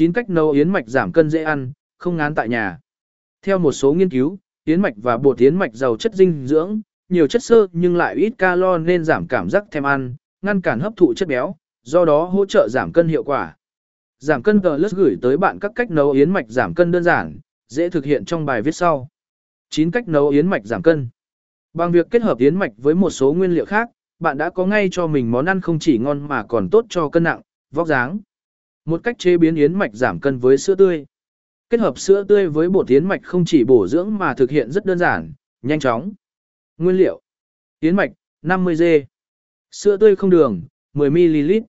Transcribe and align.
9 0.00 0.12
cách 0.12 0.30
nấu 0.30 0.50
yến 0.50 0.68
mạch 0.68 0.88
giảm 0.88 1.12
cân 1.12 1.30
dễ 1.30 1.42
ăn, 1.42 1.72
không 1.98 2.16
ngán 2.16 2.34
tại 2.34 2.48
nhà. 2.48 2.78
Theo 3.42 3.58
một 3.58 3.72
số 3.72 3.92
nghiên 3.92 4.08
cứu, 4.08 4.38
yến 4.64 4.80
mạch 4.80 4.94
và 4.96 5.16
bột 5.16 5.38
yến 5.38 5.56
mạch 5.56 5.74
giàu 5.74 5.96
chất 5.96 6.14
dinh 6.14 6.46
dưỡng, 6.46 6.80
nhiều 7.08 7.26
chất 7.26 7.42
xơ 7.42 7.66
nhưng 7.72 7.96
lại 7.96 8.14
ít 8.14 8.32
calo 8.38 8.78
nên 8.78 9.04
giảm 9.04 9.26
cảm 9.26 9.50
giác 9.50 9.64
thèm 9.70 9.86
ăn, 9.86 10.14
ngăn 10.42 10.60
cản 10.60 10.80
hấp 10.80 10.92
thụ 10.96 11.14
chất 11.14 11.28
béo, 11.28 11.54
do 11.82 12.04
đó 12.04 12.24
hỗ 12.24 12.46
trợ 12.46 12.68
giảm 12.70 12.92
cân 12.92 13.08
hiệu 13.08 13.24
quả. 13.24 13.56
Giảm 14.18 14.42
cân 14.42 14.60
Plus 14.60 14.94
gửi 14.94 15.16
tới 15.22 15.36
bạn 15.36 15.58
các 15.58 15.72
cách 15.74 15.90
nấu 15.90 16.10
yến 16.10 16.30
mạch 16.30 16.46
giảm 16.48 16.74
cân 16.74 16.90
đơn 16.90 17.02
giản, 17.02 17.38
dễ 17.68 17.90
thực 17.90 18.04
hiện 18.04 18.24
trong 18.24 18.46
bài 18.46 18.62
viết 18.62 18.74
sau. 18.74 19.08
9 19.70 19.90
cách 19.90 20.08
nấu 20.08 20.28
yến 20.28 20.46
mạch 20.46 20.64
giảm 20.64 20.82
cân. 20.82 21.08
Bằng 21.74 21.92
việc 21.92 22.06
kết 22.10 22.22
hợp 22.22 22.38
yến 22.38 22.56
mạch 22.56 22.72
với 22.76 22.94
một 22.94 23.10
số 23.10 23.32
nguyên 23.32 23.54
liệu 23.54 23.64
khác, 23.64 23.88
bạn 24.18 24.38
đã 24.38 24.50
có 24.50 24.66
ngay 24.66 24.88
cho 24.92 25.06
mình 25.06 25.30
món 25.30 25.44
ăn 25.44 25.60
không 25.60 25.78
chỉ 25.78 25.98
ngon 25.98 26.28
mà 26.28 26.44
còn 26.48 26.70
tốt 26.70 26.86
cho 26.88 27.08
cân 27.08 27.22
nặng, 27.22 27.40
vóc 27.70 27.86
dáng. 27.86 28.18
Một 28.90 29.00
cách 29.04 29.18
chế 29.18 29.36
biến 29.36 29.54
yến 29.54 29.74
mạch 29.74 29.90
giảm 29.94 30.20
cân 30.20 30.38
với 30.38 30.58
sữa 30.58 30.74
tươi. 30.74 31.06
Kết 31.68 31.80
hợp 31.80 31.98
sữa 31.98 32.24
tươi 32.28 32.48
với 32.48 32.68
bột 32.68 32.88
yến 32.88 33.08
mạch 33.08 33.20
không 33.22 33.44
chỉ 33.44 33.64
bổ 33.64 33.86
dưỡng 33.88 34.18
mà 34.18 34.34
thực 34.34 34.50
hiện 34.50 34.70
rất 34.70 34.84
đơn 34.84 34.98
giản, 34.98 35.32
nhanh 35.62 35.80
chóng. 35.80 36.12
Nguyên 36.78 36.96
liệu: 36.96 37.20
Yến 37.80 37.96
mạch 37.96 38.10
50g, 38.42 39.04
sữa 39.70 39.96
tươi 39.96 40.16
không 40.16 40.30
đường 40.30 40.62
10ml, 40.94 41.62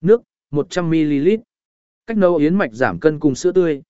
nước 0.00 0.22
100ml. 0.50 1.38
Cách 2.06 2.16
nấu 2.16 2.36
yến 2.36 2.54
mạch 2.54 2.72
giảm 2.72 3.00
cân 3.00 3.20
cùng 3.20 3.34
sữa 3.34 3.52
tươi. 3.52 3.82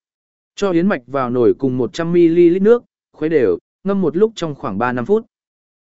Cho 0.55 0.71
yến 0.71 0.87
mạch 0.87 1.02
vào 1.07 1.30
nồi 1.30 1.55
cùng 1.59 1.79
100ml 1.79 2.63
nước, 2.63 2.83
khuấy 3.13 3.29
đều, 3.29 3.59
ngâm 3.85 4.01
một 4.01 4.16
lúc 4.16 4.33
trong 4.35 4.55
khoảng 4.55 4.79
3-5 4.79 5.05
phút. 5.05 5.27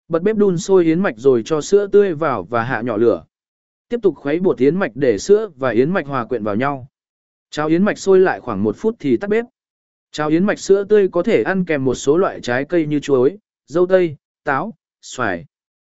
Bật 0.08 0.22
bếp 0.22 0.36
đun 0.36 0.58
sôi 0.58 0.84
yến 0.84 1.00
mạch 1.00 1.14
rồi 1.16 1.42
cho 1.44 1.60
sữa 1.60 1.86
tươi 1.86 2.14
vào 2.14 2.42
và 2.42 2.62
hạ 2.62 2.82
nhỏ 2.82 2.96
lửa. 2.96 3.24
Tiếp 3.92 4.02
tục 4.02 4.16
khuấy 4.16 4.40
bột 4.40 4.58
yến 4.58 4.76
mạch 4.76 4.92
để 4.94 5.18
sữa 5.18 5.50
và 5.56 5.70
yến 5.70 5.90
mạch 5.90 6.06
hòa 6.06 6.24
quyện 6.24 6.44
vào 6.44 6.56
nhau. 6.56 6.88
Cháo 7.50 7.68
yến 7.68 7.82
mạch 7.82 7.98
sôi 7.98 8.20
lại 8.20 8.40
khoảng 8.40 8.62
1 8.62 8.76
phút 8.76 8.96
thì 8.98 9.16
tắt 9.16 9.30
bếp. 9.30 9.44
Cháo 10.12 10.28
yến 10.28 10.44
mạch 10.44 10.58
sữa 10.58 10.84
tươi 10.84 11.08
có 11.08 11.22
thể 11.22 11.42
ăn 11.42 11.64
kèm 11.64 11.84
một 11.84 11.94
số 11.94 12.16
loại 12.16 12.40
trái 12.40 12.64
cây 12.64 12.86
như 12.86 13.00
chuối, 13.00 13.38
dâu 13.66 13.86
tây, 13.86 14.16
táo, 14.44 14.74
xoài. 15.02 15.46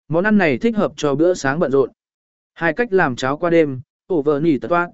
Món 0.07 0.23
ăn 0.23 0.37
này 0.37 0.57
thích 0.57 0.75
hợp 0.75 0.93
cho 0.95 1.15
bữa 1.15 1.33
sáng 1.33 1.59
bận 1.59 1.71
rộn. 1.71 1.91
Hai 2.53 2.73
cách 2.73 2.93
làm 2.93 3.15
cháo 3.15 3.37
qua 3.37 3.49
đêm, 3.49 3.81
ổ 4.07 4.21
vợ 4.21 4.39
nỉ 4.39 4.57
tật 4.57 4.67
toát. 4.67 4.89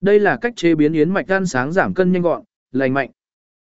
Đây 0.00 0.20
là 0.20 0.38
cách 0.40 0.52
chế 0.56 0.74
biến 0.74 0.92
yến 0.92 1.10
mạch 1.10 1.32
ăn 1.32 1.46
sáng 1.46 1.72
giảm 1.72 1.94
cân 1.94 2.12
nhanh 2.12 2.22
gọn, 2.22 2.42
lành 2.72 2.94
mạnh. 2.94 3.10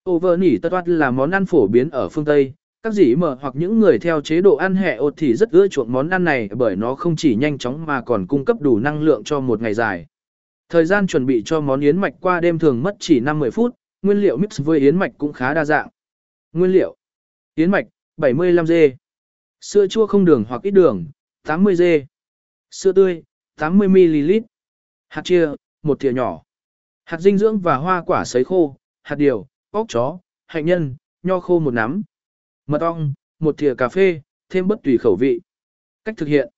Ổ 0.03 0.19
vợ 0.19 0.37
nỉ 0.37 0.57
tật 0.57 0.69
toát 0.69 0.87
là 0.87 1.11
món 1.11 1.31
ăn 1.31 1.45
phổ 1.45 1.67
biến 1.67 1.89
ở 1.89 2.09
phương 2.09 2.25
Tây. 2.25 2.53
Các 2.83 2.93
dĩ 2.93 3.15
mở 3.15 3.37
hoặc 3.41 3.55
những 3.55 3.79
người 3.79 3.99
theo 3.99 4.21
chế 4.21 4.41
độ 4.41 4.55
ăn 4.55 4.75
hẹ 4.75 4.95
ột 4.95 5.13
thì 5.17 5.35
rất 5.35 5.51
ưa 5.51 5.67
chuộng 5.67 5.91
món 5.91 6.09
ăn 6.09 6.23
này 6.23 6.49
bởi 6.51 6.75
nó 6.75 6.95
không 6.95 7.15
chỉ 7.15 7.35
nhanh 7.35 7.57
chóng 7.57 7.85
mà 7.85 8.01
còn 8.01 8.27
cung 8.27 8.45
cấp 8.45 8.57
đủ 8.61 8.79
năng 8.79 9.01
lượng 9.01 9.23
cho 9.23 9.39
một 9.39 9.61
ngày 9.61 9.73
dài. 9.73 10.07
Thời 10.69 10.85
gian 10.85 11.07
chuẩn 11.07 11.25
bị 11.25 11.41
cho 11.45 11.61
món 11.61 11.81
yến 11.81 11.97
mạch 11.97 12.13
qua 12.21 12.41
đêm 12.41 12.59
thường 12.59 12.83
mất 12.83 12.95
chỉ 12.99 13.19
5-10 13.19 13.51
phút, 13.51 13.75
nguyên 14.01 14.17
liệu 14.17 14.37
mix 14.37 14.61
với 14.61 14.79
yến 14.79 14.97
mạch 14.97 15.11
cũng 15.17 15.33
khá 15.33 15.53
đa 15.53 15.65
dạng. 15.65 15.89
Nguyên 16.53 16.71
liệu: 16.71 16.95
Yến 17.55 17.71
mạch 17.71 17.85
75g, 18.17 18.91
sữa 19.61 19.87
chua 19.87 20.07
không 20.07 20.25
đường 20.25 20.43
hoặc 20.49 20.61
ít 20.61 20.71
đường 20.71 21.05
80g, 21.47 22.05
sữa 22.71 22.91
tươi 22.91 23.23
80ml, 23.59 24.41
hạt 25.07 25.21
chia 25.25 25.49
một 25.83 25.99
thìa 25.99 26.13
nhỏ, 26.13 26.43
hạt 27.05 27.17
dinh 27.19 27.37
dưỡng 27.37 27.59
và 27.59 27.75
hoa 27.75 28.03
quả 28.05 28.25
sấy 28.25 28.43
khô, 28.43 28.75
hạt 29.03 29.15
điều, 29.15 29.47
óc 29.71 29.85
chó, 29.89 30.19
hạnh 30.47 30.65
nhân, 30.65 30.95
nho 31.23 31.39
khô 31.39 31.59
một 31.59 31.71
nắm, 31.71 32.01
mật 32.69 32.81
ong, 32.81 33.13
một 33.39 33.57
thìa 33.57 33.75
cà 33.75 33.89
phê, 33.89 34.21
thêm 34.49 34.67
bất 34.67 34.79
tùy 34.83 34.97
khẩu 34.97 35.15
vị. 35.19 35.41
Cách 36.05 36.15
thực 36.17 36.25
hiện: 36.25 36.49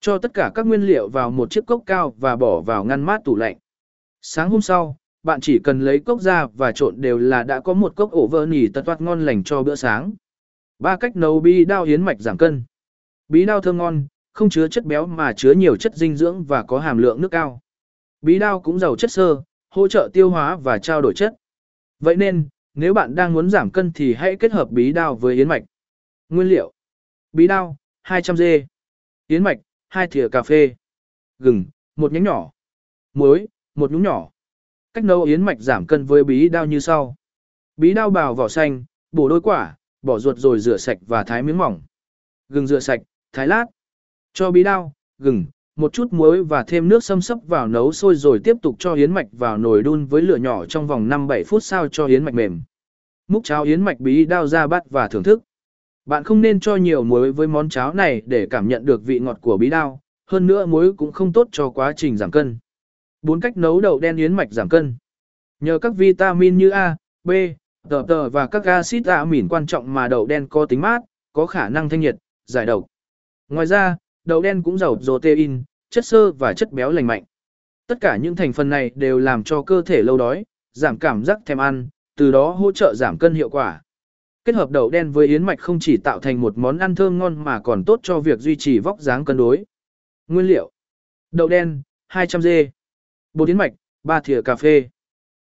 Cho 0.00 0.18
tất 0.18 0.34
cả 0.34 0.50
các 0.54 0.66
nguyên 0.66 0.82
liệu 0.82 1.08
vào 1.08 1.30
một 1.30 1.50
chiếc 1.50 1.66
cốc 1.66 1.82
cao 1.86 2.14
và 2.18 2.36
bỏ 2.36 2.60
vào 2.60 2.84
ngăn 2.84 3.02
mát 3.02 3.20
tủ 3.24 3.36
lạnh. 3.36 3.58
Sáng 4.22 4.50
hôm 4.50 4.60
sau, 4.60 4.96
bạn 5.22 5.40
chỉ 5.40 5.58
cần 5.58 5.80
lấy 5.80 5.98
cốc 5.98 6.20
ra 6.20 6.46
và 6.46 6.72
trộn 6.72 7.00
đều 7.00 7.18
là 7.18 7.42
đã 7.42 7.60
có 7.60 7.74
một 7.74 7.96
cốc 7.96 8.10
ổ 8.10 8.26
vơ 8.26 8.46
nỉ 8.46 8.68
tật 8.68 8.82
toát 8.82 9.00
ngon 9.00 9.26
lành 9.26 9.44
cho 9.44 9.62
bữa 9.62 9.74
sáng. 9.74 10.12
Ba 10.78 10.96
cách 10.96 11.16
nấu 11.16 11.40
bí 11.40 11.64
đao 11.64 11.84
yến 11.84 12.02
mạch 12.02 12.20
giảm 12.20 12.38
cân. 12.38 12.64
Bí 13.28 13.44
đao 13.44 13.60
thơm 13.60 13.76
ngon, 13.76 14.06
không 14.32 14.50
chứa 14.50 14.68
chất 14.68 14.84
béo 14.84 15.06
mà 15.06 15.32
chứa 15.32 15.52
nhiều 15.52 15.76
chất 15.76 15.94
dinh 15.94 16.16
dưỡng 16.16 16.44
và 16.44 16.62
có 16.62 16.78
hàm 16.78 16.98
lượng 16.98 17.20
nước 17.20 17.28
cao. 17.30 17.60
Bí 18.22 18.38
đao 18.38 18.60
cũng 18.60 18.78
giàu 18.78 18.96
chất 18.96 19.10
xơ, 19.10 19.42
hỗ 19.70 19.88
trợ 19.88 20.10
tiêu 20.12 20.30
hóa 20.30 20.56
và 20.56 20.78
trao 20.78 21.02
đổi 21.02 21.14
chất. 21.14 21.34
Vậy 22.00 22.16
nên, 22.16 22.48
nếu 22.74 22.94
bạn 22.94 23.14
đang 23.14 23.32
muốn 23.32 23.50
giảm 23.50 23.70
cân 23.70 23.92
thì 23.92 24.14
hãy 24.14 24.36
kết 24.36 24.52
hợp 24.52 24.70
bí 24.70 24.92
đao 24.92 25.14
với 25.14 25.34
yến 25.34 25.48
mạch. 25.48 25.62
Nguyên 26.28 26.48
liệu: 26.48 26.72
Bí 27.32 27.46
đao 27.46 27.76
200g, 28.04 28.64
yến 29.26 29.44
mạch 29.44 29.58
2 29.88 30.06
thìa 30.06 30.28
cà 30.28 30.42
phê, 30.42 30.74
gừng, 31.38 31.64
một 31.96 32.12
nhánh 32.12 32.24
nhỏ, 32.24 32.50
muối, 33.14 33.48
một 33.74 33.92
nhúng 33.92 34.02
nhỏ. 34.02 34.30
Cách 34.94 35.04
nấu 35.04 35.22
yến 35.22 35.42
mạch 35.42 35.58
giảm 35.60 35.86
cân 35.86 36.04
với 36.04 36.24
bí 36.24 36.48
đao 36.48 36.66
như 36.66 36.80
sau. 36.80 37.14
Bí 37.76 37.94
đao 37.94 38.10
bào 38.10 38.34
vỏ 38.34 38.48
xanh, 38.48 38.84
bổ 39.12 39.28
đôi 39.28 39.40
quả, 39.40 39.76
bỏ 40.02 40.18
ruột 40.18 40.38
rồi 40.38 40.60
rửa 40.60 40.76
sạch 40.76 40.98
và 41.06 41.24
thái 41.24 41.42
miếng 41.42 41.58
mỏng. 41.58 41.82
Gừng 42.48 42.66
rửa 42.66 42.80
sạch, 42.80 43.00
thái 43.32 43.46
lát. 43.46 43.64
Cho 44.32 44.50
bí 44.50 44.62
đao, 44.62 44.92
gừng, 45.18 45.44
một 45.78 45.92
chút 45.92 46.12
muối 46.12 46.44
và 46.44 46.64
thêm 46.66 46.88
nước 46.88 47.04
xâm 47.04 47.20
sấp 47.20 47.38
vào 47.46 47.68
nấu 47.68 47.92
sôi 47.92 48.14
rồi 48.14 48.40
tiếp 48.44 48.56
tục 48.62 48.76
cho 48.78 48.94
yến 48.94 49.12
mạch 49.12 49.26
vào 49.32 49.58
nồi 49.58 49.82
đun 49.82 50.06
với 50.06 50.22
lửa 50.22 50.36
nhỏ 50.36 50.64
trong 50.66 50.86
vòng 50.86 51.08
5-7 51.08 51.44
phút 51.46 51.64
sao 51.64 51.88
cho 51.88 52.06
yến 52.06 52.24
mạch 52.24 52.34
mềm. 52.34 52.60
Múc 53.28 53.44
cháo 53.44 53.64
yến 53.64 53.82
mạch 53.82 54.00
bí 54.00 54.24
đao 54.24 54.46
ra 54.46 54.66
bát 54.66 54.90
và 54.90 55.08
thưởng 55.08 55.22
thức. 55.22 55.42
Bạn 56.06 56.24
không 56.24 56.40
nên 56.40 56.60
cho 56.60 56.76
nhiều 56.76 57.04
muối 57.04 57.32
với 57.32 57.46
món 57.46 57.68
cháo 57.68 57.94
này 57.94 58.22
để 58.26 58.46
cảm 58.50 58.68
nhận 58.68 58.84
được 58.84 59.06
vị 59.06 59.18
ngọt 59.18 59.38
của 59.40 59.56
bí 59.56 59.70
đao, 59.70 60.00
hơn 60.26 60.46
nữa 60.46 60.66
muối 60.66 60.92
cũng 60.92 61.12
không 61.12 61.32
tốt 61.32 61.48
cho 61.52 61.70
quá 61.70 61.92
trình 61.96 62.16
giảm 62.16 62.30
cân. 62.30 62.58
4 63.22 63.40
cách 63.40 63.56
nấu 63.56 63.80
đậu 63.80 63.98
đen 63.98 64.16
yến 64.16 64.32
mạch 64.32 64.52
giảm 64.52 64.68
cân. 64.68 64.94
Nhờ 65.60 65.78
các 65.78 65.96
vitamin 65.96 66.58
như 66.58 66.70
A, 66.70 66.96
B, 67.24 67.30
tờ 67.88 68.04
tờ 68.08 68.28
và 68.28 68.46
các 68.46 68.64
axit 68.64 69.06
amin 69.06 69.48
quan 69.48 69.66
trọng 69.66 69.94
mà 69.94 70.08
đậu 70.08 70.26
đen 70.26 70.46
có 70.48 70.66
tính 70.66 70.80
mát, 70.80 71.02
có 71.32 71.46
khả 71.46 71.68
năng 71.68 71.88
thanh 71.88 72.00
nhiệt, 72.00 72.16
giải 72.46 72.66
độc. 72.66 72.86
Ngoài 73.48 73.66
ra, 73.66 73.96
đậu 74.24 74.42
đen 74.42 74.62
cũng 74.62 74.78
giàu 74.78 74.96
protein, 75.02 75.62
chất 75.90 76.04
xơ 76.04 76.32
và 76.32 76.54
chất 76.54 76.72
béo 76.72 76.90
lành 76.90 77.06
mạnh. 77.06 77.24
Tất 77.86 77.98
cả 78.00 78.16
những 78.16 78.36
thành 78.36 78.52
phần 78.52 78.68
này 78.68 78.90
đều 78.94 79.18
làm 79.18 79.44
cho 79.44 79.62
cơ 79.62 79.82
thể 79.82 80.02
lâu 80.02 80.16
đói, 80.16 80.44
giảm 80.72 80.98
cảm 80.98 81.24
giác 81.24 81.38
thèm 81.46 81.58
ăn, 81.58 81.88
từ 82.16 82.32
đó 82.32 82.50
hỗ 82.50 82.72
trợ 82.72 82.94
giảm 82.96 83.18
cân 83.18 83.34
hiệu 83.34 83.50
quả. 83.50 83.82
Kết 84.44 84.54
hợp 84.54 84.70
đậu 84.70 84.90
đen 84.90 85.12
với 85.12 85.26
yến 85.26 85.42
mạch 85.42 85.60
không 85.60 85.78
chỉ 85.80 85.96
tạo 85.96 86.20
thành 86.20 86.40
một 86.40 86.58
món 86.58 86.78
ăn 86.78 86.94
thơm 86.94 87.18
ngon 87.18 87.44
mà 87.44 87.60
còn 87.60 87.84
tốt 87.84 88.00
cho 88.02 88.20
việc 88.20 88.38
duy 88.38 88.56
trì 88.56 88.78
vóc 88.78 89.00
dáng 89.00 89.24
cân 89.24 89.36
đối. 89.36 89.64
Nguyên 90.28 90.46
liệu: 90.46 90.70
Đậu 91.30 91.48
đen 91.48 91.82
200g, 92.12 92.68
bột 93.34 93.48
yến 93.48 93.56
mạch 93.56 93.72
3 94.02 94.20
thìa 94.20 94.42
cà 94.42 94.56
phê, 94.56 94.88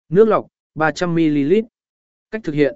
nước 0.10 0.28
lọc 0.28 0.48
300ml. 0.76 1.64
Cách 2.32 2.42
thực 2.44 2.56
hiện: 2.56 2.76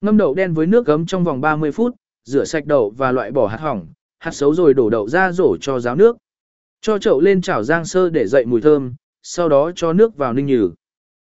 Ngâm 0.00 0.16
đậu 0.16 0.34
đen 0.34 0.54
với 0.54 0.66
nước 0.66 0.86
gấm 0.86 1.06
trong 1.06 1.24
vòng 1.24 1.40
30 1.40 1.72
phút, 1.72 1.96
rửa 2.24 2.44
sạch 2.44 2.66
đậu 2.66 2.90
và 2.90 3.12
loại 3.12 3.30
bỏ 3.30 3.46
hạt 3.46 3.60
hỏng, 3.60 3.86
hạt 4.18 4.32
xấu 4.32 4.54
rồi 4.54 4.74
đổ 4.74 4.90
đậu 4.90 5.08
ra 5.08 5.32
rổ 5.32 5.56
cho 5.60 5.80
ráo 5.80 5.96
nước. 5.96 6.16
Cho 6.80 6.98
chậu 6.98 7.20
lên 7.20 7.40
chảo 7.40 7.62
rang 7.62 7.84
sơ 7.84 8.10
để 8.10 8.26
dậy 8.26 8.46
mùi 8.46 8.60
thơm, 8.60 8.94
sau 9.22 9.48
đó 9.48 9.72
cho 9.76 9.92
nước 9.92 10.16
vào 10.16 10.32
ninh 10.32 10.46
nhừ. 10.46 10.70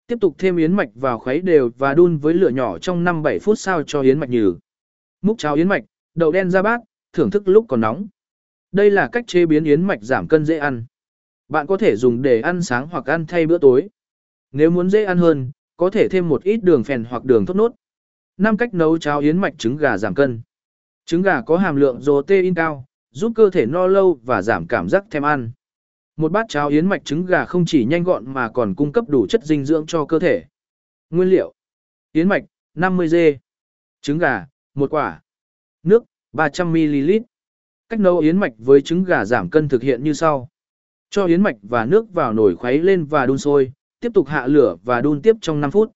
Tiếp 0.06 0.18
tục 0.20 0.34
thêm 0.38 0.56
yến 0.56 0.72
mạch 0.72 0.90
vào 0.94 1.18
khuấy 1.18 1.40
đều 1.40 1.70
và 1.78 1.94
đun 1.94 2.16
với 2.16 2.34
lửa 2.34 2.48
nhỏ 2.48 2.78
trong 2.78 3.04
5-7 3.04 3.38
phút 3.38 3.58
sao 3.58 3.82
cho 3.82 4.00
yến 4.00 4.18
mạch 4.18 4.30
nhừ. 4.30 4.54
Múc 5.22 5.38
cháo 5.38 5.54
yến 5.54 5.68
mạch, 5.68 5.84
đậu 6.14 6.32
đen 6.32 6.50
ra 6.50 6.62
bát, 6.62 6.80
thưởng 7.12 7.30
thức 7.30 7.48
lúc 7.48 7.64
còn 7.68 7.80
nóng. 7.80 8.06
Đây 8.72 8.90
là 8.90 9.08
cách 9.12 9.24
chế 9.26 9.46
biến 9.46 9.64
yến 9.64 9.82
mạch 9.82 10.02
giảm 10.02 10.28
cân 10.28 10.44
dễ 10.44 10.58
ăn. 10.58 10.84
Bạn 11.48 11.66
có 11.66 11.76
thể 11.76 11.96
dùng 11.96 12.22
để 12.22 12.40
ăn 12.40 12.62
sáng 12.62 12.88
hoặc 12.88 13.06
ăn 13.06 13.26
thay 13.26 13.46
bữa 13.46 13.58
tối. 13.58 13.88
Nếu 14.52 14.70
muốn 14.70 14.90
dễ 14.90 15.04
ăn 15.04 15.18
hơn, 15.18 15.50
có 15.76 15.90
thể 15.90 16.08
thêm 16.08 16.28
một 16.28 16.42
ít 16.42 16.56
đường 16.62 16.84
phèn 16.84 17.04
hoặc 17.04 17.24
đường 17.24 17.46
thốt 17.46 17.54
nốt. 17.54 17.72
5 18.36 18.56
cách 18.56 18.74
nấu 18.74 18.98
cháo 18.98 19.20
yến 19.20 19.38
mạch 19.38 19.54
trứng 19.58 19.76
gà 19.76 19.98
giảm 19.98 20.14
cân. 20.14 20.40
Trứng 21.06 21.22
gà 21.22 21.42
có 21.42 21.56
hàm 21.56 21.76
lượng 21.76 22.00
protein 22.02 22.54
cao, 22.54 22.84
giúp 23.10 23.32
cơ 23.34 23.50
thể 23.50 23.66
no 23.66 23.86
lâu 23.86 24.18
và 24.24 24.42
giảm 24.42 24.66
cảm 24.66 24.88
giác 24.88 25.04
thèm 25.10 25.22
ăn. 25.22 25.50
Một 26.16 26.32
bát 26.32 26.46
cháo 26.48 26.68
yến 26.68 26.86
mạch 26.86 27.04
trứng 27.04 27.26
gà 27.26 27.44
không 27.44 27.64
chỉ 27.66 27.84
nhanh 27.84 28.04
gọn 28.04 28.34
mà 28.34 28.48
còn 28.48 28.74
cung 28.74 28.92
cấp 28.92 29.04
đủ 29.08 29.26
chất 29.26 29.44
dinh 29.44 29.64
dưỡng 29.64 29.86
cho 29.86 30.04
cơ 30.04 30.18
thể. 30.18 30.44
Nguyên 31.10 31.28
liệu: 31.28 31.52
Yến 32.12 32.28
mạch 32.28 32.44
50g, 32.76 33.36
trứng 34.02 34.18
gà 34.18 34.46
1 34.74 34.90
quả, 34.90 35.22
nước 35.82 36.04
300ml. 36.32 37.20
Cách 37.88 38.00
nấu 38.00 38.18
yến 38.18 38.36
mạch 38.36 38.52
với 38.58 38.80
trứng 38.80 39.04
gà 39.04 39.24
giảm 39.24 39.50
cân 39.50 39.68
thực 39.68 39.82
hiện 39.82 40.04
như 40.04 40.12
sau. 40.12 40.48
Cho 41.10 41.26
yến 41.26 41.42
mạch 41.42 41.56
và 41.62 41.84
nước 41.84 42.12
vào 42.12 42.32
nồi 42.32 42.56
khuấy 42.56 42.78
lên 42.78 43.04
và 43.04 43.26
đun 43.26 43.38
sôi, 43.38 43.72
tiếp 44.00 44.12
tục 44.14 44.28
hạ 44.28 44.46
lửa 44.46 44.76
và 44.84 45.00
đun 45.00 45.22
tiếp 45.22 45.36
trong 45.40 45.60
5 45.60 45.70
phút. 45.70 45.92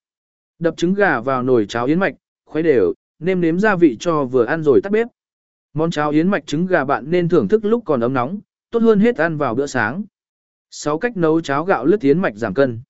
Đập 0.58 0.76
trứng 0.76 0.94
gà 0.94 1.20
vào 1.20 1.42
nồi 1.42 1.66
cháo 1.66 1.86
yến 1.86 1.98
mạch, 1.98 2.14
khuấy 2.44 2.62
đều, 2.62 2.94
nêm 3.18 3.40
nếm 3.40 3.58
gia 3.58 3.76
vị 3.76 3.96
cho 4.00 4.24
vừa 4.24 4.44
ăn 4.44 4.62
rồi 4.62 4.80
tắt 4.82 4.92
bếp. 4.92 5.06
Món 5.74 5.90
cháo 5.90 6.10
yến 6.10 6.28
mạch 6.28 6.46
trứng 6.46 6.66
gà 6.66 6.84
bạn 6.84 7.10
nên 7.10 7.28
thưởng 7.28 7.48
thức 7.48 7.64
lúc 7.64 7.82
còn 7.86 8.00
ấm 8.00 8.12
nóng, 8.12 8.40
tốt 8.70 8.82
hơn 8.82 9.00
hết 9.00 9.16
ăn 9.16 9.36
vào 9.36 9.54
bữa 9.54 9.66
sáng. 9.66 10.04
6 10.70 10.98
cách 10.98 11.16
nấu 11.16 11.40
cháo 11.40 11.64
gạo 11.64 11.84
lứt 11.86 12.00
yến 12.00 12.18
mạch 12.18 12.36
giảm 12.36 12.54
cân. 12.54 12.82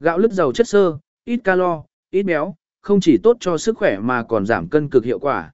Gạo 0.00 0.18
lứt 0.18 0.32
giàu 0.32 0.52
chất 0.52 0.68
xơ, 0.68 0.98
ít 1.24 1.40
calo, 1.44 1.84
ít 2.10 2.22
béo, 2.22 2.54
không 2.80 3.00
chỉ 3.00 3.18
tốt 3.22 3.36
cho 3.40 3.58
sức 3.58 3.76
khỏe 3.78 3.98
mà 3.98 4.24
còn 4.28 4.46
giảm 4.46 4.68
cân 4.68 4.90
cực 4.90 5.04
hiệu 5.04 5.18
quả. 5.18 5.52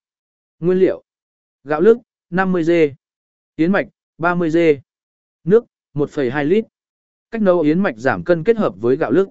Nguyên 0.58 0.78
liệu: 0.78 1.02
Gạo 1.64 1.80
lứt 1.80 1.98
50g, 2.30 2.94
yến 3.56 3.72
mạch 3.72 3.86
30g, 4.18 4.78
nước 5.44 5.64
1,2 5.94 6.44
lít. 6.44 6.64
Cách 7.30 7.42
nấu 7.42 7.60
yến 7.60 7.80
mạch 7.80 7.96
giảm 7.96 8.24
cân 8.24 8.44
kết 8.44 8.56
hợp 8.56 8.74
với 8.80 8.96
gạo 8.96 9.10
lứt. 9.10 9.28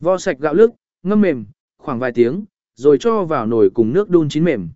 Vo 0.00 0.18
sạch 0.18 0.38
gạo 0.38 0.54
lứt, 0.54 0.70
ngâm 1.02 1.20
mềm, 1.20 1.46
khoảng 1.78 1.98
vài 1.98 2.12
tiếng, 2.14 2.44
rồi 2.74 2.96
cho 3.00 3.24
vào 3.24 3.46
nồi 3.46 3.70
cùng 3.74 3.92
nước 3.92 4.10
đun 4.10 4.28
chín 4.28 4.44
mềm. 4.44 4.68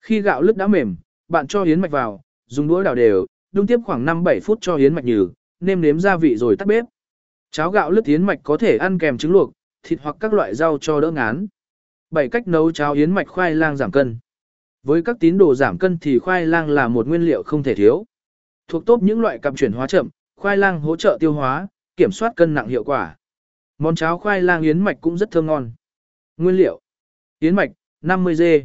Khi 0.00 0.20
gạo 0.20 0.42
lứt 0.42 0.56
đã 0.56 0.66
mềm, 0.66 0.96
bạn 1.30 1.46
cho 1.46 1.62
yến 1.62 1.80
mạch 1.80 1.90
vào, 1.90 2.22
dùng 2.46 2.68
đũa 2.68 2.82
đảo 2.82 2.94
đều, 2.94 3.26
đun 3.52 3.66
tiếp 3.66 3.80
khoảng 3.84 4.04
5-7 4.04 4.40
phút 4.40 4.58
cho 4.60 4.76
yến 4.76 4.94
mạch 4.94 5.04
nhừ, 5.04 5.28
nêm 5.60 5.80
nếm 5.80 6.00
gia 6.00 6.16
vị 6.16 6.36
rồi 6.36 6.56
tắt 6.56 6.68
bếp. 6.68 6.84
Cháo 7.50 7.70
gạo 7.70 7.90
lứt 7.90 8.04
yến 8.04 8.22
mạch 8.22 8.40
có 8.42 8.56
thể 8.56 8.76
ăn 8.76 8.98
kèm 8.98 9.18
trứng 9.18 9.32
luộc, 9.32 9.52
thịt 9.82 9.98
hoặc 10.02 10.16
các 10.20 10.32
loại 10.32 10.54
rau 10.54 10.78
cho 10.80 11.00
đỡ 11.00 11.10
ngán. 11.10 11.46
7 12.10 12.28
cách 12.28 12.48
nấu 12.48 12.72
cháo 12.72 12.92
yến 12.92 13.10
mạch 13.10 13.28
khoai 13.28 13.54
lang 13.54 13.76
giảm 13.76 13.90
cân. 13.90 14.18
Với 14.82 15.02
các 15.02 15.16
tín 15.20 15.38
đồ 15.38 15.54
giảm 15.54 15.78
cân 15.78 15.98
thì 15.98 16.18
khoai 16.18 16.46
lang 16.46 16.68
là 16.68 16.88
một 16.88 17.06
nguyên 17.06 17.22
liệu 17.22 17.42
không 17.42 17.62
thể 17.62 17.74
thiếu. 17.74 18.04
Thuộc 18.68 18.86
tốt 18.86 19.02
những 19.02 19.20
loại 19.20 19.38
cặp 19.38 19.56
chuyển 19.56 19.72
hóa 19.72 19.86
chậm, 19.86 20.08
khoai 20.36 20.56
lang 20.56 20.80
hỗ 20.80 20.96
trợ 20.96 21.16
tiêu 21.20 21.32
hóa, 21.32 21.66
kiểm 21.96 22.12
soát 22.12 22.32
cân 22.36 22.54
nặng 22.54 22.68
hiệu 22.68 22.84
quả. 22.84 23.16
Món 23.78 23.94
cháo 23.94 24.18
khoai 24.18 24.42
lang 24.42 24.62
yến 24.62 24.78
mạch 24.78 24.96
cũng 25.00 25.18
rất 25.18 25.30
thơm 25.30 25.46
ngon. 25.46 25.72
Nguyên 26.36 26.56
liệu: 26.56 26.80
Yến 27.38 27.56
mạch 27.56 27.70
50g, 28.02 28.64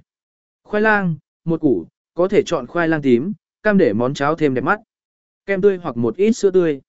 khoai 0.64 0.82
lang 0.82 1.16
một 1.46 1.62
củ, 1.62 1.88
có 2.16 2.28
thể 2.28 2.44
chọn 2.44 2.68
khoai 2.68 2.88
lang 2.88 3.02
tím, 3.02 3.34
cam 3.64 3.78
để 3.78 3.94
món 3.94 4.14
cháo 4.14 4.36
thêm 4.36 4.54
đẹp 4.54 4.62
mắt. 4.62 4.80
Kem 5.46 5.62
tươi 5.62 5.78
hoặc 5.78 5.98
một 5.98 6.16
ít 6.16 6.32
sữa 6.32 6.52
tươi. 6.52 6.82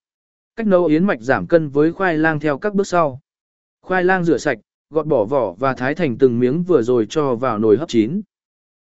Cách 0.56 0.66
nấu 0.66 0.86
yến 0.86 1.04
mạch 1.04 1.20
giảm 1.20 1.46
cân 1.46 1.68
với 1.68 1.92
khoai 1.92 2.18
lang 2.18 2.40
theo 2.40 2.58
các 2.58 2.74
bước 2.74 2.86
sau. 2.86 3.20
Khoai 3.82 4.04
lang 4.04 4.24
rửa 4.24 4.38
sạch, 4.38 4.58
gọt 4.90 5.06
bỏ 5.06 5.24
vỏ 5.24 5.52
và 5.52 5.74
thái 5.74 5.94
thành 5.94 6.18
từng 6.18 6.38
miếng 6.38 6.62
vừa 6.62 6.82
rồi 6.82 7.06
cho 7.08 7.34
vào 7.34 7.58
nồi 7.58 7.76
hấp 7.76 7.88
chín. 7.88 8.22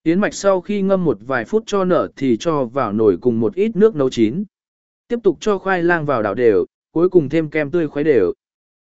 Yến 0.03 0.21
mạch 0.21 0.35
sau 0.35 0.61
khi 0.61 0.83
ngâm 0.83 1.05
một 1.05 1.19
vài 1.21 1.45
phút 1.45 1.63
cho 1.67 1.85
nở 1.85 2.09
thì 2.17 2.37
cho 2.41 2.65
vào 2.65 2.93
nồi 2.93 3.19
cùng 3.21 3.41
một 3.41 3.55
ít 3.55 3.77
nước 3.77 3.95
nấu 3.95 4.11
chín. 4.11 4.45
Tiếp 5.09 5.19
tục 5.23 5.39
cho 5.41 5.59
khoai 5.59 5.83
lang 5.83 6.07
vào 6.07 6.23
đảo 6.23 6.35
đều, 6.35 6.67
cuối 6.93 7.09
cùng 7.09 7.29
thêm 7.29 7.51
kem 7.51 7.71
tươi 7.71 7.89
khuấy 7.89 8.05
đều. 8.05 8.33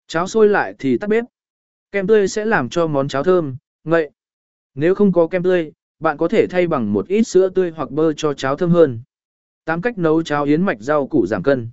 Cháo 0.06 0.26
sôi 0.26 0.48
lại 0.48 0.74
thì 0.78 0.98
tắt 0.98 1.06
bếp. 1.06 1.24
Kem 1.92 2.06
tươi 2.06 2.28
sẽ 2.28 2.44
làm 2.44 2.68
cho 2.68 2.86
món 2.86 3.08
cháo 3.08 3.22
thơm, 3.22 3.56
ngậy. 3.84 4.10
Nếu 4.74 4.94
không 4.94 5.12
có 5.12 5.26
kem 5.26 5.42
tươi, 5.42 5.72
bạn 6.00 6.16
có 6.16 6.28
thể 6.28 6.46
thay 6.46 6.66
bằng 6.66 6.92
một 6.92 7.08
ít 7.08 7.22
sữa 7.22 7.48
tươi 7.48 7.70
hoặc 7.70 7.90
bơ 7.90 8.12
cho 8.12 8.34
cháo 8.34 8.56
thơm 8.56 8.70
hơn. 8.70 9.00
8 9.64 9.82
cách 9.82 9.98
nấu 9.98 10.22
cháo 10.22 10.44
yến 10.44 10.62
mạch 10.62 10.80
rau 10.80 11.06
củ 11.06 11.26
giảm 11.26 11.42
cân. 11.42 11.68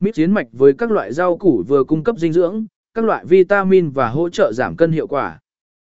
Mít 0.00 0.14
yến 0.14 0.32
mạch 0.32 0.46
với 0.52 0.72
các 0.78 0.90
loại 0.90 1.12
rau 1.12 1.38
củ 1.38 1.64
vừa 1.68 1.84
cung 1.84 2.04
cấp 2.04 2.16
dinh 2.18 2.32
dưỡng, 2.32 2.66
các 2.94 3.04
loại 3.04 3.24
vitamin 3.26 3.90
và 3.90 4.08
hỗ 4.08 4.28
trợ 4.28 4.52
giảm 4.54 4.76
cân 4.76 4.92
hiệu 4.92 5.06
quả. 5.06 5.40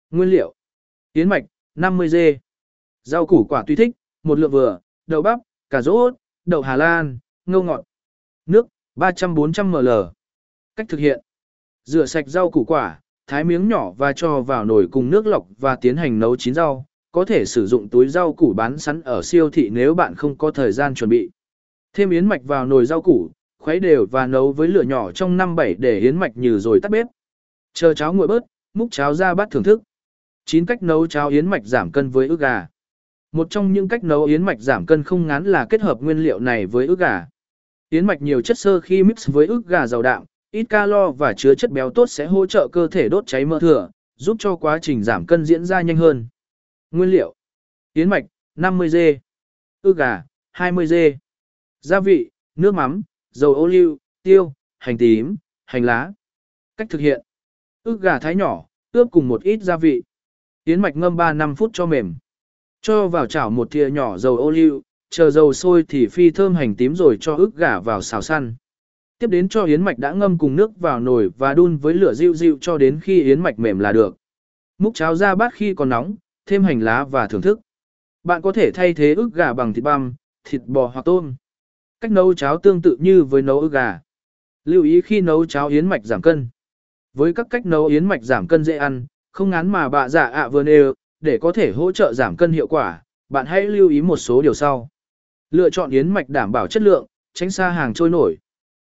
Nguyên 0.10 0.30
liệu: 0.30 0.54
Yến 1.14 1.30
mạch 1.30 1.44
50g, 1.76 2.38
rau 3.04 3.26
củ 3.26 3.46
quả 3.50 3.64
tùy 3.68 3.76
thích, 3.76 3.92
một 4.24 4.40
lượng 4.40 4.52
vừa, 4.52 4.80
đậu 5.08 5.22
bắp, 5.22 5.40
cà 5.70 5.82
rốt, 5.82 6.14
đậu 6.46 6.62
Hà 6.62 6.76
Lan, 6.76 7.20
ngô 7.46 7.64
ngọt. 7.64 7.84
Nước 8.46 8.68
300-400 8.96 9.66
ml. 9.66 9.90
Cách 10.76 10.86
thực 10.90 11.00
hiện: 11.00 11.22
Rửa 11.86 12.06
sạch 12.06 12.28
rau 12.28 12.52
củ 12.52 12.66
quả, 12.66 13.00
thái 13.28 13.44
miếng 13.44 13.70
nhỏ 13.70 13.92
và 13.92 14.14
cho 14.14 14.42
vào 14.42 14.66
nồi 14.66 14.88
cùng 14.92 15.10
nước 15.10 15.28
lọc 15.28 15.48
và 15.58 15.76
tiến 15.76 15.98
hành 15.98 16.20
nấu 16.20 16.36
chín 16.36 16.54
rau. 16.54 16.86
Có 17.12 17.26
thể 17.26 17.46
sử 17.46 17.68
dụng 17.68 17.90
túi 17.90 18.08
rau 18.08 18.34
củ 18.34 18.54
bán 18.54 18.78
sẵn 18.78 19.02
ở 19.02 19.22
siêu 19.22 19.50
thị 19.50 19.70
nếu 19.72 19.96
bạn 19.96 20.16
không 20.16 20.38
có 20.38 20.52
thời 20.52 20.72
gian 20.72 20.96
chuẩn 20.96 21.10
bị. 21.10 21.30
Thêm 21.94 22.10
yến 22.10 22.26
mạch 22.26 22.44
vào 22.44 22.66
nồi 22.66 22.86
rau 22.86 23.02
củ, 23.02 23.30
khuấy 23.60 23.80
đều 23.80 24.06
và 24.12 24.28
nấu 24.28 24.52
với 24.52 24.68
lửa 24.68 24.82
nhỏ 24.82 25.12
trong 25.12 25.38
5-7 25.38 25.76
để 25.78 26.00
yến 26.00 26.18
mạch 26.18 26.38
nhừ 26.38 26.60
rồi 26.60 26.80
tắt 26.82 26.92
bếp. 26.92 27.08
Chờ 27.74 27.94
cháo 27.94 28.14
nguội 28.14 28.28
bớt, 28.28 28.44
múc 28.74 28.92
cháo 28.92 29.14
ra 29.14 29.34
bát 29.34 29.48
thưởng 29.52 29.64
thức. 29.64 29.82
9 30.46 30.66
cách 30.66 30.84
nấu 30.84 31.08
cháo 31.08 31.30
yến 31.30 31.48
mạch 31.48 31.66
giảm 31.66 31.92
cân 31.92 32.10
với 32.10 32.28
ức 32.28 32.40
gà. 32.40 32.68
Một 33.32 33.48
trong 33.50 33.74
những 33.74 33.88
cách 33.88 34.04
nấu 34.04 34.24
yến 34.24 34.44
mạch 34.44 34.60
giảm 34.60 34.86
cân 34.86 35.04
không 35.04 35.28
ngán 35.28 35.44
là 35.44 35.66
kết 35.70 35.82
hợp 35.82 36.02
nguyên 36.02 36.18
liệu 36.18 36.40
này 36.40 36.66
với 36.66 36.88
ức 36.88 37.00
gà. 37.00 37.28
Yến 37.90 38.06
mạch 38.06 38.22
nhiều 38.22 38.42
chất 38.42 38.58
xơ 38.58 38.80
khi 38.80 39.04
mix 39.04 39.30
với 39.30 39.48
ức 39.48 39.68
gà 39.68 39.88
giàu 39.88 40.02
đạm, 40.02 40.24
ít 40.52 40.64
calo 40.64 41.12
và 41.12 41.34
chứa 41.34 41.56
chất 41.56 41.72
béo 41.72 41.90
tốt 41.90 42.06
sẽ 42.06 42.26
hỗ 42.26 42.46
trợ 42.46 42.68
cơ 42.72 42.88
thể 42.88 43.10
đốt 43.10 43.24
cháy 43.28 43.46
mỡ 43.46 43.60
thừa, 43.60 43.90
giúp 44.16 44.38
cho 44.40 44.56
quá 44.56 44.80
trình 44.82 45.04
giảm 45.04 45.26
cân 45.26 45.46
diễn 45.46 45.66
ra 45.66 45.82
nhanh 45.82 45.98
hơn. 45.98 46.28
Nguyên 46.92 47.10
liệu: 47.10 47.36
Yến 47.94 48.10
mạch 48.10 48.26
50g, 48.56 49.18
ức 49.82 49.98
gà 49.98 50.24
20g, 50.54 51.16
gia 51.82 52.00
vị, 52.00 52.30
nước 52.56 52.74
mắm, 52.74 53.02
dầu 53.32 53.54
ô 53.54 53.68
liu, 53.68 53.98
tiêu, 54.24 54.54
hành 54.80 54.98
tím, 54.98 55.36
hành 55.66 55.84
lá. 55.84 56.12
Cách 56.78 56.88
thực 56.90 57.02
hiện: 57.02 57.22
Ức 57.84 58.02
gà 58.02 58.20
thái 58.20 58.36
nhỏ, 58.36 58.66
ướp 58.92 59.08
cùng 59.12 59.28
một 59.28 59.44
ít 59.44 59.62
gia 59.62 59.78
vị. 59.78 60.04
Yến 60.64 60.82
mạch 60.82 60.96
ngâm 60.96 61.16
3-5 61.16 61.56
phút 61.56 61.70
cho 61.74 61.86
mềm. 61.86 62.16
Cho 62.82 63.08
vào 63.08 63.28
chảo 63.28 63.50
một 63.50 63.72
thìa 63.72 63.90
nhỏ 63.90 64.18
dầu 64.18 64.38
ô 64.38 64.50
liu, 64.50 64.82
chờ 65.10 65.32
dầu 65.32 65.54
sôi 65.54 65.84
thì 65.88 66.08
phi 66.08 66.30
thơm 66.30 66.56
hành 66.56 66.76
tím 66.76 66.96
rồi 66.96 67.18
cho 67.22 67.36
ức 67.36 67.56
gà 67.56 67.80
vào 67.80 68.02
xào 68.02 68.22
săn. 68.22 68.56
Tiếp 69.20 69.30
đến 69.30 69.50
cho 69.50 69.64
yến 69.64 69.82
mạch 69.82 69.98
đã 69.98 70.12
ngâm 70.12 70.38
cùng 70.38 70.56
nước 70.56 70.80
vào 70.80 71.00
nồi 71.00 71.30
và 71.38 71.54
đun 71.54 71.78
với 71.78 71.94
lửa 71.94 72.14
dịu 72.14 72.34
dịu 72.34 72.58
cho 72.62 72.78
đến 72.78 73.00
khi 73.04 73.24
yến 73.24 73.40
mạch 73.40 73.60
mềm 73.60 73.80
là 73.80 73.92
được. 73.92 74.18
Múc 74.78 74.96
cháo 74.96 75.16
ra 75.16 75.36
bát 75.36 75.54
khi 75.54 75.74
còn 75.74 75.90
nóng, 75.90 76.16
thêm 76.46 76.64
hành 76.64 76.80
lá 76.80 77.04
và 77.04 77.28
thưởng 77.28 77.42
thức. 77.42 77.60
Bạn 78.24 78.42
có 78.42 78.52
thể 78.52 78.72
thay 78.72 78.94
thế 78.94 79.14
ức 79.14 79.30
gà 79.34 79.54
bằng 79.54 79.74
thịt 79.74 79.84
băm, 79.84 80.14
thịt 80.44 80.62
bò 80.66 80.88
hoặc 80.88 81.06
tôm. 81.06 81.36
Cách 82.02 82.12
nấu 82.12 82.34
cháo 82.34 82.58
tương 82.58 82.82
tự 82.82 82.98
như 83.00 83.24
với 83.24 83.42
nấu 83.42 83.60
ức 83.60 83.72
gà. 83.72 84.00
Lưu 84.66 84.84
ý 84.84 85.02
khi 85.02 85.22
nấu 85.22 85.46
cháo 85.46 85.68
yến 85.68 85.88
mạch 85.88 86.04
giảm 86.04 86.22
cân. 86.22 86.50
Với 87.14 87.34
các 87.34 87.48
cách 87.50 87.66
nấu 87.66 87.86
yến 87.86 88.06
mạch 88.06 88.22
giảm 88.24 88.48
cân 88.48 88.64
dễ 88.64 88.78
ăn, 88.78 89.06
không 89.32 89.50
ngán 89.50 89.72
mà 89.72 89.90
bạ 89.90 90.10
dạ 90.10 90.24
ạ 90.24 90.48
vừa 90.48 90.64
nêu, 90.64 90.94
để 91.20 91.38
có 91.42 91.52
thể 91.52 91.72
hỗ 91.72 91.92
trợ 91.92 92.14
giảm 92.14 92.38
cân 92.38 92.52
hiệu 92.52 92.68
quả, 92.68 93.04
bạn 93.30 93.46
hãy 93.46 93.68
lưu 93.68 93.90
ý 93.90 94.02
một 94.02 94.18
số 94.18 94.42
điều 94.42 94.54
sau. 94.54 94.90
Lựa 95.52 95.70
chọn 95.70 95.90
yến 95.90 96.10
mạch 96.10 96.30
đảm 96.30 96.52
bảo 96.52 96.68
chất 96.68 96.84
lượng, 96.84 97.06
tránh 97.34 97.52
xa 97.52 97.70
hàng 97.70 97.94
trôi 97.94 98.10
nổi. 98.10 98.38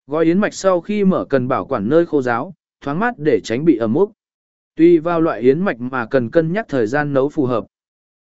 Gói 0.06 0.24
yến 0.24 0.38
mạch 0.38 0.54
sau 0.54 0.80
khi 0.80 1.04
mở 1.04 1.26
cần 1.28 1.48
bảo 1.48 1.64
quản 1.64 1.88
nơi 1.88 2.06
khô 2.06 2.22
ráo, 2.22 2.54
thoáng 2.80 2.98
mát 2.98 3.14
để 3.18 3.40
tránh 3.44 3.64
bị 3.64 3.76
ẩm 3.76 3.92
mốc. 3.92 4.12
Tùy 4.76 4.98
vào 4.98 5.20
loại 5.20 5.40
yến 5.40 5.60
mạch 5.60 5.80
mà 5.80 6.06
cần 6.06 6.30
cân 6.30 6.52
nhắc 6.52 6.66
thời 6.68 6.86
gian 6.86 7.12
nấu 7.12 7.28
phù 7.28 7.46
hợp. 7.46 7.66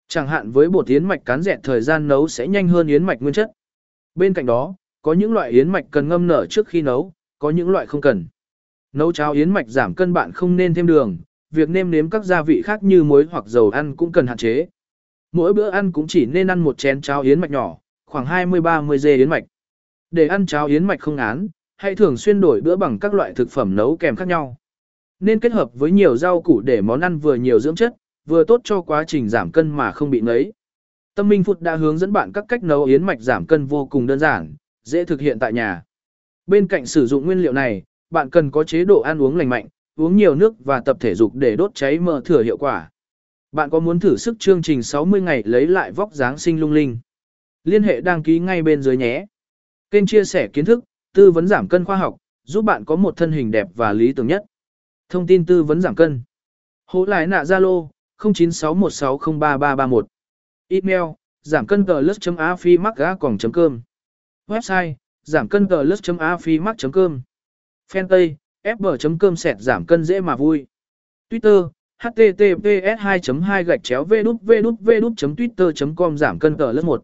Chẳng 0.07 0.27
hạn 0.27 0.51
với 0.51 0.69
bột 0.69 0.87
yến 0.87 1.05
mạch 1.05 1.25
cán 1.25 1.41
dẹt 1.41 1.59
thời 1.63 1.81
gian 1.81 2.07
nấu 2.07 2.27
sẽ 2.27 2.47
nhanh 2.47 2.67
hơn 2.67 2.87
yến 2.87 3.03
mạch 3.03 3.21
nguyên 3.21 3.33
chất. 3.33 3.51
Bên 4.15 4.33
cạnh 4.33 4.45
đó, 4.45 4.75
có 5.01 5.13
những 5.13 5.33
loại 5.33 5.51
yến 5.51 5.69
mạch 5.69 5.85
cần 5.91 6.07
ngâm 6.07 6.27
nở 6.27 6.45
trước 6.49 6.67
khi 6.67 6.81
nấu, 6.81 7.13
có 7.39 7.49
những 7.49 7.69
loại 7.69 7.85
không 7.85 8.01
cần. 8.01 8.27
Nấu 8.93 9.11
cháo 9.11 9.33
yến 9.33 9.49
mạch 9.49 9.67
giảm 9.67 9.95
cân 9.95 10.13
bạn 10.13 10.31
không 10.31 10.55
nên 10.55 10.73
thêm 10.73 10.87
đường, 10.87 11.17
việc 11.51 11.69
nêm 11.69 11.91
nếm 11.91 12.09
các 12.09 12.23
gia 12.23 12.41
vị 12.41 12.61
khác 12.65 12.83
như 12.83 13.03
muối 13.03 13.25
hoặc 13.31 13.45
dầu 13.47 13.69
ăn 13.69 13.95
cũng 13.95 14.11
cần 14.11 14.27
hạn 14.27 14.37
chế. 14.37 14.67
Mỗi 15.31 15.53
bữa 15.53 15.69
ăn 15.69 15.91
cũng 15.91 16.07
chỉ 16.07 16.25
nên 16.25 16.47
ăn 16.47 16.59
một 16.59 16.77
chén 16.77 17.01
cháo 17.01 17.21
yến 17.21 17.39
mạch 17.39 17.51
nhỏ, 17.51 17.77
khoảng 18.05 18.25
20-30 18.25 18.97
dê 18.97 19.15
yến 19.15 19.29
mạch. 19.29 19.43
Để 20.11 20.27
ăn 20.27 20.45
cháo 20.45 20.67
yến 20.67 20.85
mạch 20.85 20.99
không 20.99 21.17
án, 21.17 21.47
hãy 21.77 21.95
thường 21.95 22.17
xuyên 22.17 22.41
đổi 22.41 22.61
bữa 22.61 22.75
bằng 22.75 22.99
các 22.99 23.13
loại 23.13 23.33
thực 23.33 23.51
phẩm 23.51 23.75
nấu 23.75 23.97
kèm 23.97 24.15
khác 24.15 24.27
nhau. 24.27 24.57
Nên 25.19 25.39
kết 25.39 25.51
hợp 25.51 25.69
với 25.73 25.91
nhiều 25.91 26.17
rau 26.17 26.41
củ 26.41 26.61
để 26.61 26.81
món 26.81 26.99
ăn 26.99 27.19
vừa 27.19 27.35
nhiều 27.35 27.59
dưỡng 27.59 27.75
chất, 27.75 27.95
vừa 28.25 28.43
tốt 28.43 28.61
cho 28.63 28.81
quá 28.81 29.03
trình 29.07 29.29
giảm 29.29 29.51
cân 29.51 29.71
mà 29.71 29.91
không 29.91 30.09
bị 30.09 30.21
ngấy. 30.21 30.53
Tâm 31.15 31.29
Minh 31.29 31.43
Phụt 31.43 31.61
đã 31.61 31.75
hướng 31.75 31.97
dẫn 31.97 32.13
bạn 32.13 32.31
các 32.31 32.45
cách 32.47 32.63
nấu 32.63 32.83
yến 32.83 33.03
mạch 33.03 33.21
giảm 33.21 33.45
cân 33.45 33.65
vô 33.65 33.85
cùng 33.85 34.07
đơn 34.07 34.19
giản, 34.19 34.55
dễ 34.83 35.05
thực 35.05 35.21
hiện 35.21 35.39
tại 35.39 35.53
nhà. 35.53 35.83
Bên 36.47 36.67
cạnh 36.67 36.85
sử 36.85 37.07
dụng 37.07 37.25
nguyên 37.25 37.39
liệu 37.39 37.53
này, 37.53 37.83
bạn 38.09 38.29
cần 38.29 38.51
có 38.51 38.63
chế 38.63 38.85
độ 38.85 39.01
ăn 39.01 39.21
uống 39.21 39.37
lành 39.37 39.49
mạnh, 39.49 39.67
uống 39.95 40.15
nhiều 40.15 40.35
nước 40.35 40.65
và 40.65 40.79
tập 40.79 40.97
thể 40.99 41.15
dục 41.15 41.35
để 41.35 41.55
đốt 41.55 41.71
cháy 41.73 41.99
mỡ 41.99 42.21
thừa 42.25 42.43
hiệu 42.43 42.57
quả. 42.57 42.89
Bạn 43.51 43.69
có 43.69 43.79
muốn 43.79 43.99
thử 43.99 44.17
sức 44.17 44.35
chương 44.39 44.61
trình 44.61 44.83
60 44.83 45.21
ngày 45.21 45.43
lấy 45.45 45.67
lại 45.67 45.91
vóc 45.91 46.13
dáng 46.13 46.37
sinh 46.37 46.59
lung 46.59 46.71
linh? 46.71 46.97
Liên 47.63 47.83
hệ 47.83 48.01
đăng 48.01 48.23
ký 48.23 48.39
ngay 48.39 48.63
bên 48.63 48.81
dưới 48.81 48.97
nhé. 48.97 49.25
Kênh 49.91 50.05
chia 50.05 50.23
sẻ 50.23 50.47
kiến 50.53 50.65
thức, 50.65 50.83
tư 51.13 51.31
vấn 51.31 51.47
giảm 51.47 51.67
cân 51.67 51.85
khoa 51.85 51.97
học, 51.97 52.17
giúp 52.43 52.61
bạn 52.61 52.85
có 52.85 52.95
một 52.95 53.17
thân 53.17 53.31
hình 53.31 53.51
đẹp 53.51 53.67
và 53.75 53.93
lý 53.93 54.13
tưởng 54.13 54.27
nhất. 54.27 54.43
Thông 55.09 55.27
tin 55.27 55.45
tư 55.45 55.63
vấn 55.63 55.81
giảm 55.81 55.95
cân. 55.95 56.21
Hỗ 56.85 57.05
lại 57.05 57.27
nạ 57.27 57.43
Zalo 57.43 57.89
0961603331. 58.17 60.03
Email, 60.67 61.03
giảm 61.41 61.67
cân 61.67 61.85
plus.afimac.com. 61.85 63.81
Website, 64.47 64.93
giảm 65.23 65.47
cân 65.47 65.67
plus.afimac.com. 65.67 67.21
Fanpage 67.91 68.35
fb.com 68.63 69.35
sẹt 69.35 69.59
giảm 69.59 69.85
cân 69.85 70.03
dễ 70.03 70.21
mà 70.21 70.35
vui. 70.35 70.65
Twitter, 71.29 71.69
https 71.99 72.97
2 72.97 73.19
2 73.41 73.63
gạch 73.63 73.83
chéo 73.83 74.03
vđvđvđ 74.03 75.23
twitter 75.37 75.95
com 75.95 76.17
giảm 76.17 76.39
cân 76.39 76.57
tờ 76.57 76.71
lớp 76.71 76.83
1 76.85 77.01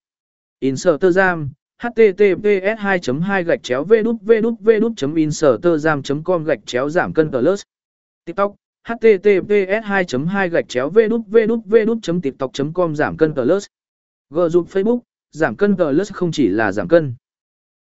Instagram 0.59 1.49
https 1.79 2.77
2 2.79 2.99
2 3.19 3.43
gạch 3.43 3.63
chéo 3.63 3.83
vđvđvđ 3.83 5.03
instagram 5.15 6.23
com 6.23 6.43
gạch 6.43 6.59
chéo 6.65 6.89
giảm 6.89 7.13
cân 7.13 7.31
plus 7.31 7.63
tiktok, 8.25 8.55
https 8.87 9.43
2 9.47 10.05
2 10.25 10.49
gạch 10.49 10.69
chéo 10.69 10.89
vđvđvđ 10.89 12.21
tiktok 12.23 12.51
com 12.73 12.95
giảm 12.95 13.17
cân 13.17 13.33
plus 13.33 13.65
g 14.29 14.37
facebook, 14.71 14.99
giảm 15.31 15.55
cân 15.55 15.75
plus 15.75 16.11
không 16.11 16.31
chỉ 16.31 16.47
là 16.47 16.71
giảm 16.71 16.87
cân. 16.87 17.15